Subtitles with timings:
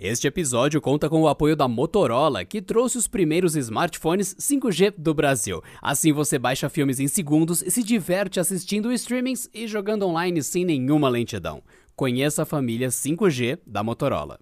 [0.00, 5.12] Este episódio conta com o apoio da Motorola, que trouxe os primeiros smartphones 5G do
[5.12, 5.60] Brasil.
[5.82, 10.64] Assim você baixa filmes em segundos e se diverte assistindo streamings e jogando online sem
[10.64, 11.64] nenhuma lentidão.
[11.96, 14.38] Conheça a família 5G da Motorola.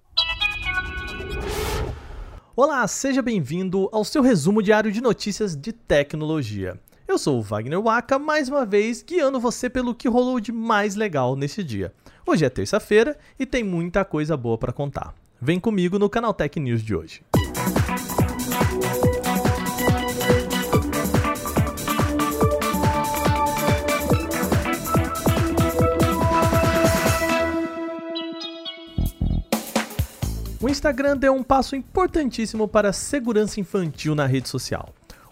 [2.55, 6.79] Olá, seja bem-vindo ao seu resumo diário de notícias de tecnologia.
[7.07, 10.93] Eu sou o Wagner Waka, mais uma vez guiando você pelo que rolou de mais
[10.93, 11.91] legal nesse dia.
[12.27, 15.15] Hoje é terça-feira e tem muita coisa boa para contar.
[15.39, 17.21] Vem comigo no Canal Tech News de hoje.
[30.59, 34.89] O Instagram deu um passo importantíssimo para a segurança infantil na rede social.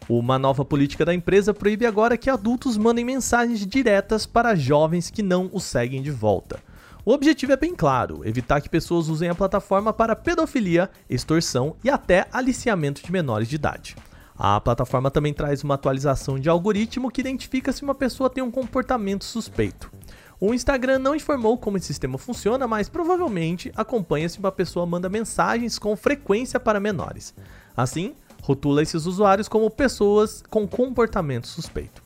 [0.07, 5.23] Uma nova política da empresa proíbe agora que adultos mandem mensagens diretas para jovens que
[5.23, 6.59] não os seguem de volta.
[7.05, 11.89] O objetivo é bem claro: evitar que pessoas usem a plataforma para pedofilia, extorsão e
[11.89, 13.95] até aliciamento de menores de idade.
[14.35, 18.49] A plataforma também traz uma atualização de algoritmo que identifica se uma pessoa tem um
[18.49, 19.91] comportamento suspeito.
[20.39, 25.07] O Instagram não informou como esse sistema funciona, mas provavelmente acompanha se uma pessoa manda
[25.07, 27.35] mensagens com frequência para menores.
[27.77, 32.04] Assim, rotula esses usuários como pessoas com comportamento suspeito.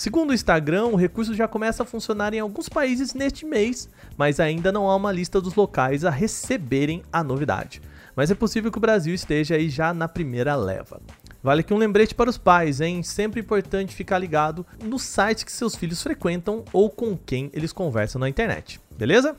[0.00, 4.40] Segundo o Instagram, o recurso já começa a funcionar em alguns países neste mês, mas
[4.40, 7.82] ainda não há uma lista dos locais a receberem a novidade.
[8.16, 11.02] Mas é possível que o Brasil esteja aí já na primeira leva.
[11.42, 13.02] Vale aqui um lembrete para os pais, hein?
[13.02, 18.20] Sempre importante ficar ligado no site que seus filhos frequentam ou com quem eles conversam
[18.20, 19.36] na internet, beleza?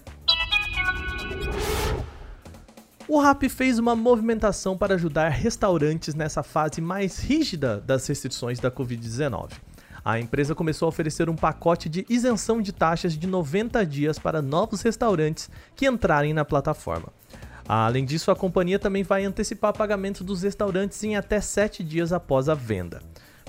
[3.08, 8.70] O Rap fez uma movimentação para ajudar restaurantes nessa fase mais rígida das restrições da
[8.70, 9.53] Covid-19
[10.04, 14.42] a empresa começou a oferecer um pacote de isenção de taxas de 90 dias para
[14.42, 17.10] novos restaurantes que entrarem na plataforma.
[17.68, 22.50] Além disso, a companhia também vai antecipar pagamentos dos restaurantes em até 7 dias após
[22.50, 23.02] a venda.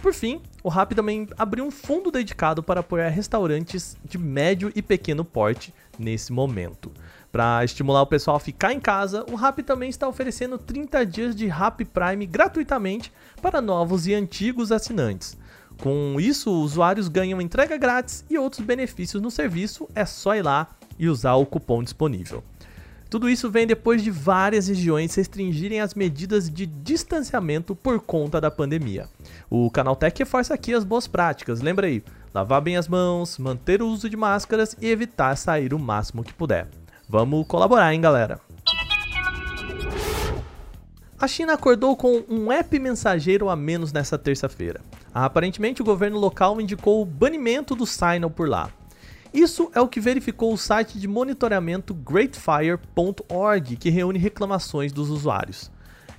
[0.03, 4.82] Por fim, o Rappi também abriu um fundo dedicado para apoiar restaurantes de médio e
[4.82, 6.93] pequeno porte nesse momento.
[7.31, 11.37] Para estimular o pessoal a ficar em casa, o Rappi também está oferecendo 30 dias
[11.37, 15.37] de Rappi Prime gratuitamente para novos e antigos assinantes.
[15.82, 20.69] Com isso, usuários ganham entrega grátis e outros benefícios no serviço, é só ir lá
[20.97, 22.44] e usar o cupom disponível.
[23.10, 28.48] Tudo isso vem depois de várias regiões restringirem as medidas de distanciamento por conta da
[28.48, 29.09] pandemia.
[29.50, 32.00] O Canaltech reforça aqui as boas práticas, lembra aí,
[32.32, 36.32] lavar bem as mãos, manter o uso de máscaras e evitar sair o máximo que
[36.32, 36.69] puder.
[37.09, 38.38] Vamos colaborar, hein, galera?
[41.19, 44.81] A China acordou com um app mensageiro a menos nessa terça-feira.
[45.15, 48.71] Aparentemente, o governo local indicou o banimento do Signal por lá.
[49.33, 55.71] Isso é o que verificou o site de monitoramento greatfire.org, que reúne reclamações dos usuários.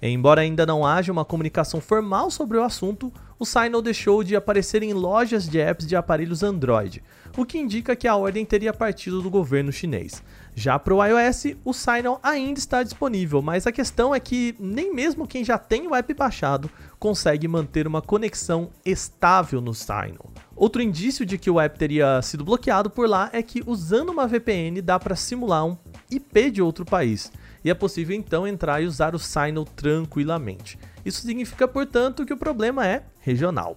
[0.01, 4.83] Embora ainda não haja uma comunicação formal sobre o assunto, o Signal deixou de aparecer
[4.83, 7.03] em lojas de apps de aparelhos Android,
[7.35, 10.23] o que indica que a ordem teria partido do governo chinês.
[10.55, 14.95] Já para o iOS, o Signal ainda está disponível, mas a questão é que nem
[14.95, 20.31] mesmo quem já tem o app baixado consegue manter uma conexão estável no Signal.
[20.55, 24.25] Outro indício de que o app teria sido bloqueado por lá é que usando uma
[24.25, 25.75] VPN dá para simular um
[26.09, 27.29] IP de outro país,
[27.61, 30.79] e é possível então entrar e usar o Signal tranquilamente.
[31.05, 33.75] Isso significa, portanto, que o problema é regional.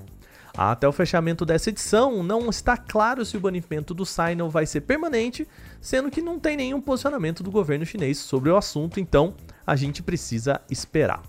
[0.57, 4.81] Até o fechamento dessa edição, não está claro se o banimento do Signal vai ser
[4.83, 5.47] permanente,
[5.83, 9.35] sendo que não tem nenhum posicionamento do governo chinês sobre o assunto, então
[9.67, 11.23] a gente precisa esperar.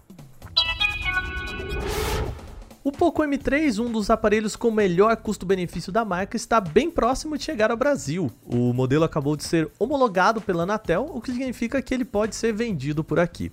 [2.87, 7.43] O Poco M3, um dos aparelhos com melhor custo-benefício da marca, está bem próximo de
[7.43, 8.31] chegar ao Brasil.
[8.45, 12.53] O modelo acabou de ser homologado pela Anatel, o que significa que ele pode ser
[12.53, 13.51] vendido por aqui.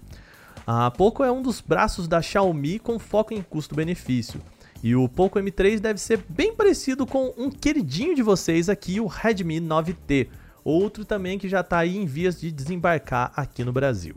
[0.66, 4.40] A Poco é um dos braços da Xiaomi com foco em custo-benefício.
[4.82, 9.06] E o Poco M3 deve ser bem parecido com um queridinho de vocês aqui, o
[9.06, 10.28] Redmi 9T,
[10.64, 14.16] outro também que já está aí em vias de desembarcar aqui no Brasil.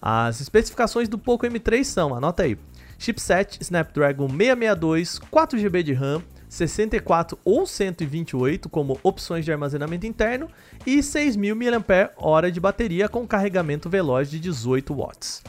[0.00, 2.56] As especificações do Poco M3 são, anota aí,
[2.98, 10.48] chipset Snapdragon 662, 4GB de RAM, 64 ou 128 como opções de armazenamento interno
[10.86, 15.42] e 6.000 mAh de bateria com carregamento veloz de 18 watts.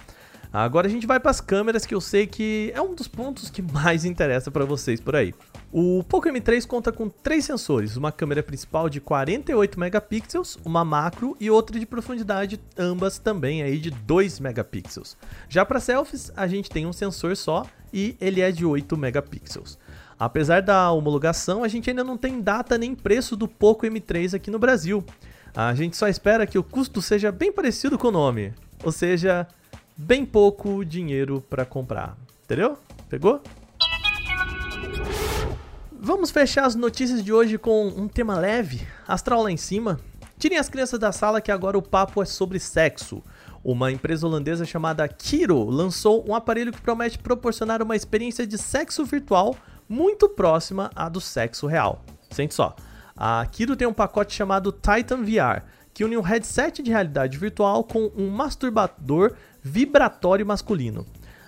[0.52, 3.50] Agora a gente vai para as câmeras que eu sei que é um dos pontos
[3.50, 5.34] que mais interessa para vocês por aí.
[5.72, 11.36] O Poco M3 conta com três sensores, uma câmera principal de 48 megapixels, uma macro
[11.40, 15.18] e outra de profundidade, ambas também aí de 2 megapixels.
[15.50, 19.78] Já para selfies, a gente tem um sensor só e ele é de 8 megapixels.
[20.20, 24.50] Apesar da homologação, a gente ainda não tem data nem preço do Poco M3 aqui
[24.50, 25.04] no Brasil.
[25.56, 28.54] A gente só espera que o custo seja bem parecido com o nome.
[28.84, 29.48] Ou seja,
[29.98, 32.16] bem pouco dinheiro para comprar.
[32.44, 32.78] Entendeu?
[33.10, 33.42] Pegou?
[35.92, 40.00] Vamos fechar as notícias de hoje com um tema leve, astral lá em cima.
[40.38, 43.24] Tirem as crianças da sala que agora o papo é sobre sexo.
[43.64, 49.04] Uma empresa holandesa chamada Kiro lançou um aparelho que promete proporcionar uma experiência de sexo
[49.04, 49.56] virtual
[49.90, 52.04] muito próxima à do sexo real.
[52.30, 52.76] Sente só.
[53.16, 55.64] A Kiro tem um pacote chamado Titan VR,
[55.98, 59.34] que une um headset de realidade virtual com um masturbador
[59.64, 61.08] vibratório masculino.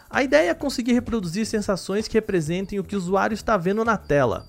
[0.10, 3.96] A ideia é conseguir reproduzir sensações que representem o que o usuário está vendo na
[3.96, 4.48] tela.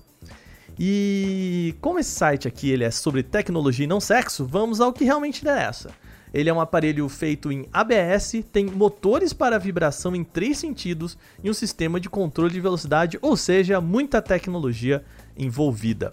[0.79, 5.03] E como esse site aqui ele é sobre tecnologia e não sexo, vamos ao que
[5.03, 5.91] realmente interessa.
[6.33, 11.49] Ele é um aparelho feito em ABS, tem motores para vibração em três sentidos e
[11.51, 15.05] um sistema de controle de velocidade, ou seja, muita tecnologia
[15.37, 16.09] envolvida.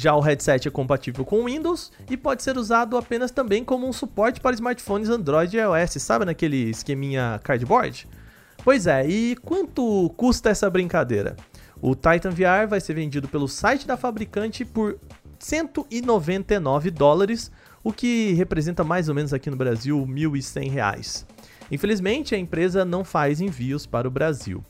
[0.00, 3.92] Já o headset é compatível com Windows e pode ser usado apenas também como um
[3.92, 8.06] suporte para smartphones Android e iOS, sabe naquele esqueminha cardboard?
[8.62, 11.34] Pois é, e quanto custa essa brincadeira?
[11.82, 15.00] O Titan VR vai ser vendido pelo site da fabricante por
[15.36, 17.50] 199 dólares,
[17.82, 21.24] o que representa mais ou menos aqui no Brasil R$ 1.100.
[21.72, 24.64] Infelizmente, a empresa não faz envios para o Brasil.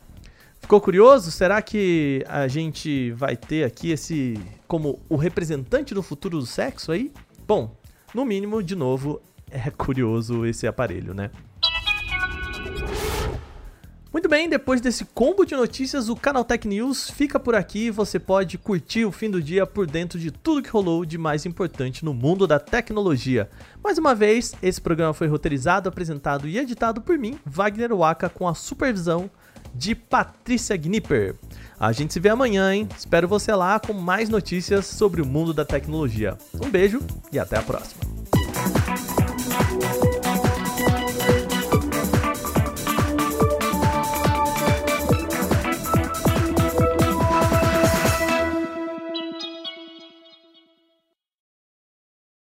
[0.68, 1.30] Ficou curioso?
[1.30, 6.92] Será que a gente vai ter aqui esse como o representante do futuro do sexo
[6.92, 7.10] aí?
[7.46, 7.74] Bom,
[8.14, 9.18] no mínimo, de novo,
[9.50, 11.30] é curioso esse aparelho, né?
[14.12, 17.90] Muito bem, depois desse combo de notícias, o Canal Tech News fica por aqui.
[17.90, 21.46] Você pode curtir o fim do dia por dentro de tudo que rolou de mais
[21.46, 23.48] importante no mundo da tecnologia.
[23.82, 28.46] Mais uma vez, esse programa foi roteirizado, apresentado e editado por mim, Wagner Waka, com
[28.46, 29.30] a supervisão
[29.74, 31.34] de Patrícia Gnipper.
[31.78, 32.88] A gente se vê amanhã, hein?
[32.96, 36.36] Espero você lá com mais notícias sobre o mundo da tecnologia.
[36.54, 37.00] Um beijo
[37.32, 38.00] e até a próxima.